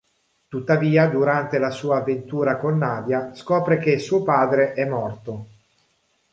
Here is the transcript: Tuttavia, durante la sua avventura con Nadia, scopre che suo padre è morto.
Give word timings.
Tuttavia, 0.47 1.05
durante 1.07 1.59
la 1.59 1.69
sua 1.69 1.97
avventura 1.97 2.57
con 2.57 2.75
Nadia, 2.79 3.35
scopre 3.35 3.77
che 3.77 3.99
suo 3.99 4.23
padre 4.23 4.73
è 4.73 4.83
morto. 4.87 5.45